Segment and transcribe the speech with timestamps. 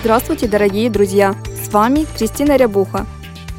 [0.00, 1.34] Здравствуйте, дорогие друзья!
[1.62, 3.04] С вами Кристина Рябуха.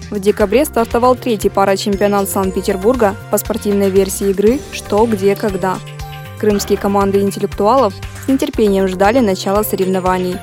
[0.09, 5.77] В декабре стартовал третий парачемпионат Санкт-Петербурга по спортивной версии игры «Что, где, когда».
[6.39, 7.93] Крымские команды интеллектуалов
[8.25, 10.37] с нетерпением ждали начала соревнований.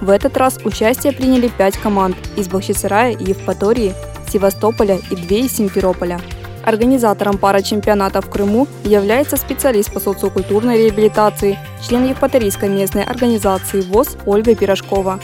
[0.00, 3.94] В этот раз участие приняли пять команд из Бахчисарая и Евпатории,
[4.28, 6.20] Севастополя и две из Симферополя.
[6.64, 14.56] Организатором парачемпионата в Крыму является специалист по социокультурной реабилитации, член Евпаторийской местной организации ВОЗ Ольга
[14.56, 15.20] Пирожкова.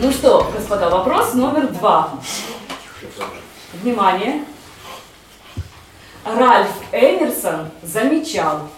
[0.00, 2.18] Ну что, господа, вопрос номер два.
[3.74, 4.44] Внимание.
[6.24, 8.68] Ральф Эмерсон замечал,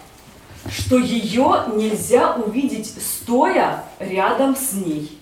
[0.69, 5.19] что ее нельзя увидеть стоя рядом с ней.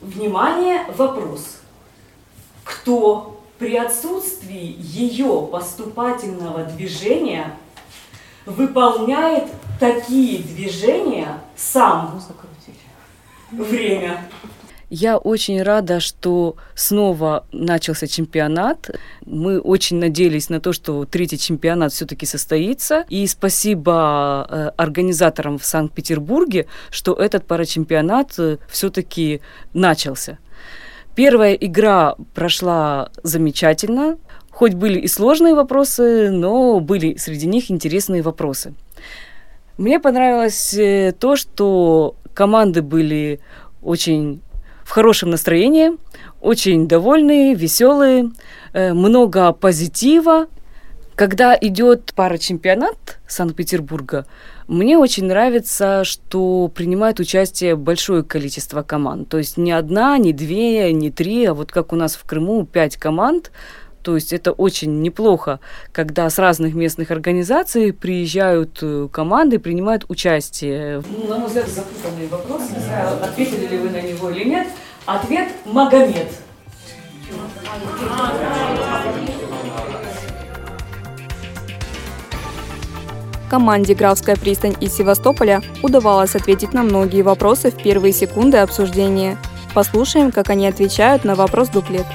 [0.00, 1.58] Внимание, вопрос.
[2.64, 7.54] Кто при отсутствии ее поступательного движения
[8.46, 12.22] выполняет такие движения сам?
[13.56, 14.20] Время.
[14.90, 18.90] Я очень рада, что снова начался чемпионат.
[19.24, 23.04] Мы очень надеялись на то, что третий чемпионат все-таки состоится.
[23.08, 29.40] И спасибо э, организаторам в Санкт-Петербурге, что этот парачемпионат э, все-таки
[29.72, 30.38] начался.
[31.16, 34.18] Первая игра прошла замечательно.
[34.50, 38.74] Хоть были и сложные вопросы, но были среди них интересные вопросы.
[39.76, 43.40] Мне понравилось э, то, что команды были
[43.82, 44.42] очень
[44.84, 45.92] в хорошем настроении,
[46.40, 48.32] очень довольные, веселые,
[48.72, 50.46] э, много позитива.
[51.14, 54.26] Когда идет пара чемпионат Санкт-Петербурга,
[54.66, 59.28] мне очень нравится, что принимает участие большое количество команд.
[59.28, 62.66] То есть не одна, не две, не три, а вот как у нас в Крыму
[62.66, 63.52] пять команд–
[64.04, 65.60] то есть это очень неплохо,
[65.90, 71.02] когда с разных местных организаций приезжают э, команды, принимают участие.
[71.08, 72.62] Ну, на мой взгляд, запутанный вопрос.
[72.70, 74.68] Не знаю, ответили ли вы на него или нет.
[75.06, 76.28] Ответ– Магомед.
[83.48, 89.38] Команде «Графская пристань» из Севастополя удавалось ответить на многие вопросы в первые секунды обсуждения.
[89.74, 92.06] Послушаем, как они отвечают на вопрос дуплет.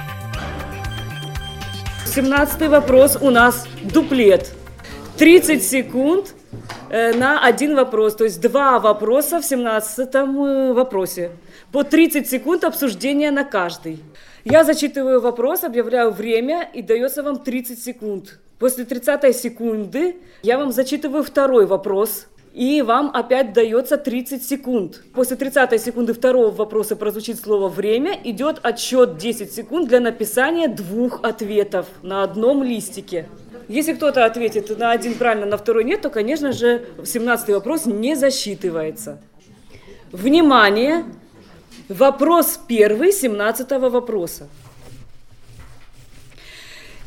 [2.10, 4.52] 17 вопрос у нас дуплет.
[5.18, 6.34] 30 секунд
[6.90, 8.16] э, на один вопрос.
[8.16, 11.30] То есть два вопроса в 17 э, вопросе.
[11.72, 14.00] По 30 секунд обсуждения на каждый.
[14.44, 18.40] Я зачитываю вопрос, объявляю время и дается вам 30 секунд.
[18.58, 25.04] После 30 секунды я вам зачитываю второй вопрос и вам опять дается 30 секунд.
[25.14, 31.24] После 30 секунды второго вопроса прозвучит слово «время», идет отсчет 10 секунд для написания двух
[31.24, 33.28] ответов на одном листике.
[33.68, 38.16] Если кто-то ответит на один правильно, на второй нет, то, конечно же, 17 вопрос не
[38.16, 39.22] засчитывается.
[40.12, 41.06] Внимание!
[41.88, 44.48] Вопрос первый 17 вопроса.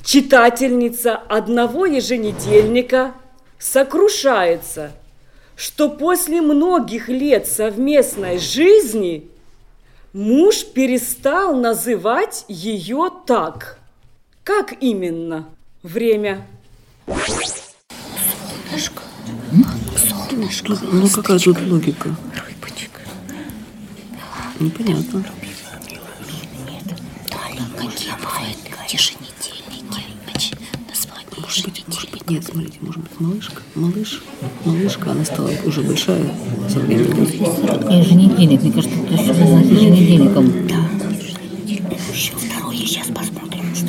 [0.05, 3.15] Читательница одного еженедельника
[3.59, 4.93] сокрушается–
[5.57, 9.29] что после многих лет совместной жизни
[10.13, 13.79] муж перестал называть ее так.
[14.45, 15.47] Как именно?
[15.83, 16.47] Время.
[18.73, 19.03] Солнышко.
[20.31, 20.79] Солнышко.
[20.91, 22.15] Ну какая тут логика?
[22.47, 22.91] Рыбочек.
[24.59, 25.25] Непонятно.
[26.69, 26.99] Нет.
[28.21, 28.57] Бывает.
[28.89, 29.22] Тишине
[31.93, 34.23] может быть, нет, смотрите, может быть, малышка, малыш,
[34.65, 36.25] малышка, она стала уже большая
[36.69, 37.25] со временем.
[37.91, 40.67] Еженедельник, мне кажется, это еще с еженедельником.
[40.69, 40.77] Да.
[42.13, 43.89] Еще второй, сейчас посмотрим, что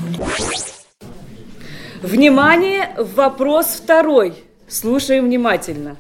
[2.05, 4.33] Внимание, вопрос второй.
[4.67, 5.95] Слушаем внимательно.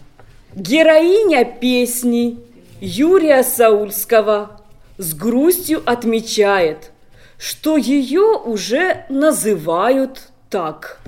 [0.55, 2.39] Героиня песни
[2.81, 4.61] Юрия Саульского
[4.97, 6.91] с грустью отмечает,
[7.37, 10.99] что ее уже называют так.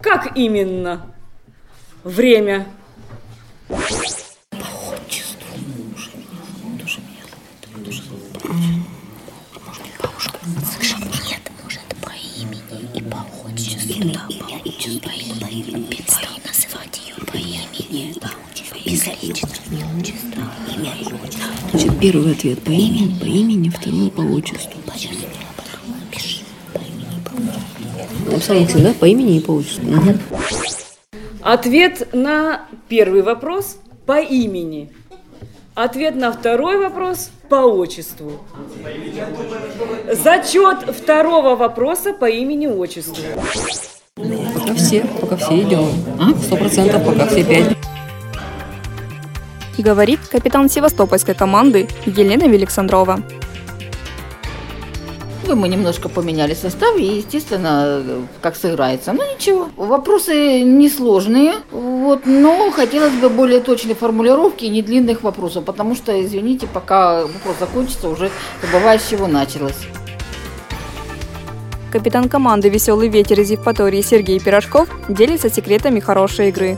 [0.00, 1.14] Как именно?
[2.04, 2.66] Время.
[22.00, 24.10] Первый ответ по имени, по имени, второй.
[24.10, 24.80] По отчеству.
[26.12, 26.44] Пиши.
[26.72, 28.08] По имени и по отчеству.
[28.30, 28.94] Написал да?
[28.98, 29.88] По имени и по отчеству.
[29.88, 30.18] Угу.
[31.42, 34.92] Ответ на первый вопрос по имени.
[35.74, 38.32] Ответ на второй вопрос по отчеству.
[40.12, 43.16] Зачет второго вопроса по имени-отчеству.
[44.16, 45.88] Пока все, пока все идем.
[46.18, 46.30] А?
[46.42, 47.76] Сто процентов, пока все пять.
[49.78, 53.20] Говорит капитан севастопольской команды Елена Великсандрова.
[55.48, 58.02] Ну, Мы немножко поменяли состав и, естественно,
[58.42, 59.14] как сыграется.
[59.14, 65.64] Ну ничего, вопросы несложные, вот, но хотелось бы более точной формулировки и не длинных вопросов,
[65.64, 68.30] потому что, извините, пока вопрос закончится, уже
[68.60, 69.86] забываю, с чего началось.
[71.90, 76.76] Капитан команды «Веселый ветер» из Евпатории Сергей Пирожков делится секретами хорошей игры.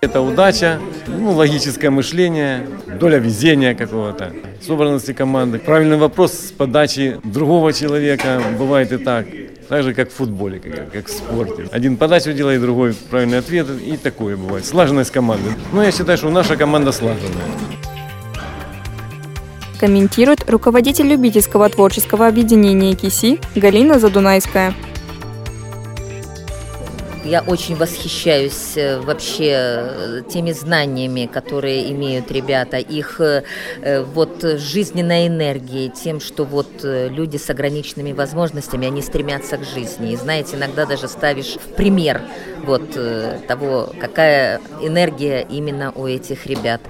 [0.00, 0.78] Это удача,
[1.08, 2.68] ну, логическое мышление,
[3.00, 4.32] доля везения какого-то,
[4.64, 5.58] собранности команды.
[5.58, 9.26] Правильный вопрос с подачи другого человека бывает и так.
[9.68, 11.68] Так же, как в футболе, как, как в спорте.
[11.72, 14.64] Один подачу делает, другой правильный ответ, и такое бывает.
[14.64, 15.50] Слаженность команды.
[15.72, 17.44] Но я считаю, что наша команда слаженная.
[19.80, 24.74] Комментирует руководитель любительского творческого объединения КИСИ Галина Задунайская.
[27.28, 33.42] Я очень восхищаюсь э, вообще э, теми знаниями, которые имеют ребята, их э,
[34.14, 40.12] вот жизненной энергией, тем, что вот люди с ограниченными возможностями, они стремятся к жизни.
[40.12, 42.22] И знаете, иногда даже ставишь в пример
[42.64, 42.96] вот
[43.46, 46.80] того, какая энергия именно у этих ребят.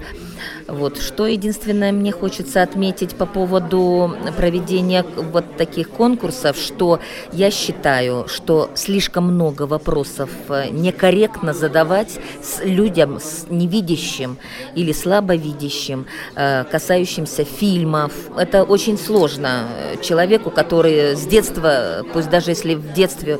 [0.67, 1.01] Вот.
[1.01, 6.99] Что единственное мне хочется отметить по поводу проведения вот таких конкурсов, что
[7.31, 14.37] я считаю, что слишком много вопросов э, некорректно задавать с людям с невидящим
[14.75, 16.05] или слабовидящим,
[16.35, 18.11] э, касающимся фильмов.
[18.37, 23.39] Это очень сложно э, человеку, который с детства, пусть даже если в детстве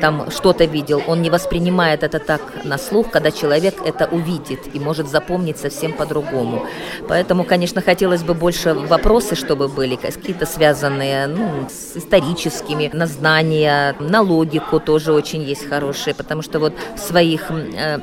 [0.00, 4.80] там что-то видел, он не воспринимает это так на слух, когда человек это увидит и
[4.80, 6.66] может запомнить совсем по-другому.
[7.08, 13.94] Поэтому, конечно, хотелось бы больше вопросы, чтобы были какие-то связанные ну, с историческими, на знания,
[14.00, 17.98] на логику тоже очень есть хорошие, потому что вот в своих э,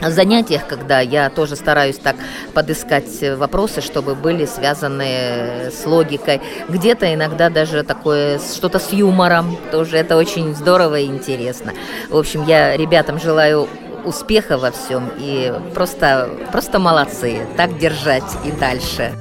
[0.00, 2.16] занятиях, когда я тоже стараюсь так
[2.54, 6.40] подыскать вопросы, чтобы были связаны с логикой.
[6.68, 9.56] Где-то иногда даже такое что-то с юмором.
[9.70, 11.72] Тоже это очень здорово и интересно.
[12.08, 13.68] В общем, я ребятам желаю
[14.04, 17.46] успеха во всем и просто, просто молодцы.
[17.56, 19.12] Так держать и дальше.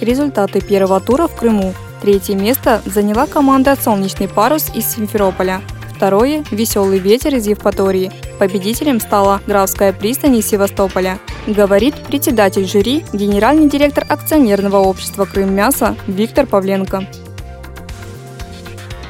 [0.00, 1.74] Результаты первого тура в Крыму.
[2.00, 5.60] Третье место заняла команда «Солнечный парус» из Симферополя.
[5.94, 8.29] Второе– «Веселый ветер» из Евпатории.
[8.40, 11.18] Победителем стала Графская пристань из Севастополя.
[11.46, 17.06] Говорит председатель жюри, генеральный директор акционерного общества «Крым-мясо» Виктор Павленко.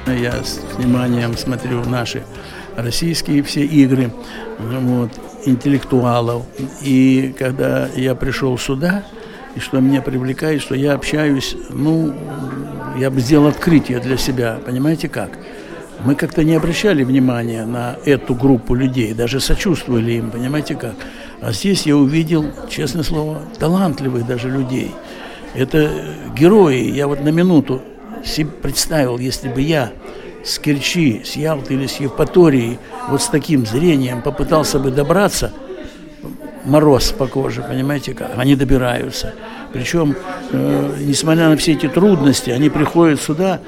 [0.09, 2.25] Я с вниманием смотрю наши
[2.77, 4.11] российские все игры
[4.59, 5.13] вот,
[5.45, 6.43] интеллектуалов.
[6.83, 9.05] И когда я пришел сюда,
[9.55, 12.13] и что меня привлекает, что я общаюсь, ну,
[12.99, 15.31] я бы сделал открытие для себя, понимаете как?
[16.05, 20.95] Мы как-то не обращали внимания на эту группу людей, даже сочувствовали им, понимаете как?
[21.43, 24.93] А здесь я увидел, честное слово, талантливых даже людей.
[25.55, 25.91] Это
[26.35, 26.91] герои.
[26.91, 27.83] Я вот на минуту
[28.25, 29.93] себе представил, если бы я
[30.43, 35.53] с Керчи, с Ялты или с Евпатории вот с таким зрением попытался бы добраться,
[36.65, 38.33] мороз по коже, понимаете как?
[38.39, 39.35] Они добираются.
[39.73, 40.17] Причем,
[40.51, 43.61] э, несмотря на все эти трудности, они приходят сюда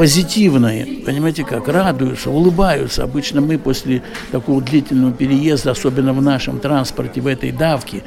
[0.00, 3.04] позитивные, понимаете как, радуются, улыбаются.
[3.04, 8.02] Обычно мы после такого длительного переезда, особенно в нашем транспорте, в этой давке,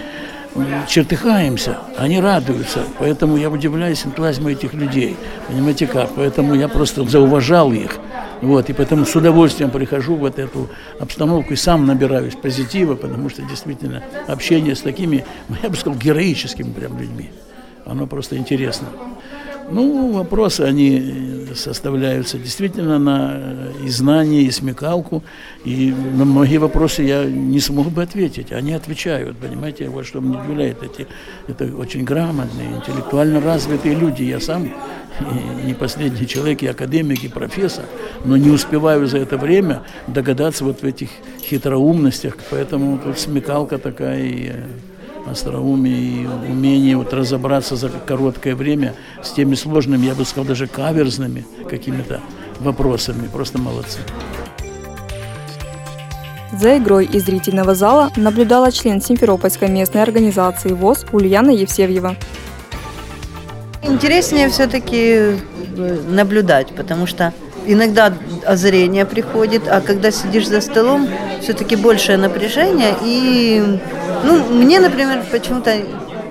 [0.87, 2.79] чертыхаемся, они радуются.
[2.97, 5.15] Поэтому я удивляюсь энтузиазму этих людей.
[5.47, 6.09] Понимаете как?
[6.15, 7.99] Поэтому я просто зауважал их.
[8.41, 13.29] Вот, и поэтому с удовольствием прихожу в вот эту обстановку и сам набираюсь позитива, потому
[13.29, 15.25] что действительно общение с такими,
[15.61, 17.29] я бы сказал, героическими прям людьми,
[17.85, 18.87] оно просто интересно.
[19.69, 25.23] Ну, вопросы, они составляются действительно на и знание, и смекалку,
[25.65, 30.41] и на многие вопросы я не смог бы ответить, они отвечают, понимаете, вот что меня
[30.41, 31.07] удивляет, эти,
[31.47, 37.27] это очень грамотные, интеллектуально развитые люди, я сам и не последний человек, и академик, и
[37.27, 37.85] профессор,
[38.25, 41.09] но не успеваю за это время догадаться вот в этих
[41.41, 44.51] хитроумностях, поэтому тут смекалка такая и
[45.25, 50.67] остроумие и умение вот разобраться за короткое время с теми сложными, я бы сказал, даже
[50.67, 52.21] каверзными какими-то
[52.59, 53.27] вопросами.
[53.27, 53.99] Просто молодцы.
[56.59, 62.15] За игрой из зрительного зала наблюдала член Симферопольской местной организации ВОЗ Ульяна Евсевьева.
[63.81, 65.39] Интереснее все-таки
[65.75, 67.33] э, наблюдать, потому что
[67.65, 68.13] иногда
[68.45, 71.07] озарение приходит, а когда сидишь за столом,
[71.41, 72.95] все-таки большее напряжение.
[73.03, 73.79] И
[74.23, 75.71] ну, мне, например, почему-то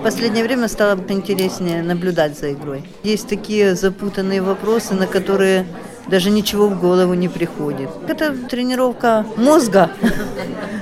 [0.01, 2.85] в последнее время стало интереснее наблюдать за игрой.
[3.03, 5.67] Есть такие запутанные вопросы, на которые
[6.09, 7.89] даже ничего в голову не приходит.
[8.09, 9.91] Это тренировка мозга.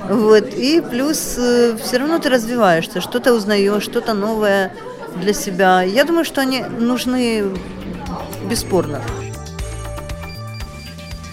[0.08, 0.54] Вот.
[0.54, 4.72] И плюс э, все равно ты развиваешься, что-то узнаешь, что-то новое
[5.22, 5.82] для себя.
[5.82, 7.44] Я думаю, что они нужны
[8.48, 9.00] бесспорно.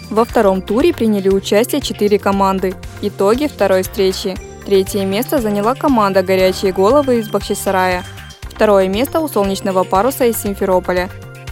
[0.10, 2.76] Во втором туре приняли участие четыре команды.
[3.02, 4.36] Итоги второй встречи.
[4.66, 8.04] Третье место заняла команда «Горячие головы» из Бахчисарая.
[8.42, 11.10] Второе место у «Солнечного паруса» из Симферополя.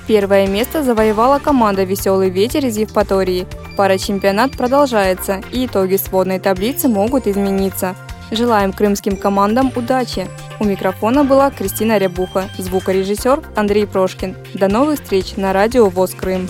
[0.07, 3.45] Первое место завоевала команда «Веселый ветер» из Евпатории.
[3.75, 7.95] Парачемпионат продолжается, и итоги сводной таблицы могут измениться.
[8.31, 10.27] Желаем крымским командам удачи!
[10.59, 14.35] У микрофона была Кристина Рябуха, звукорежиссер Андрей Прошкин.
[14.53, 16.49] До новых встреч на радио ВОЗ Крым.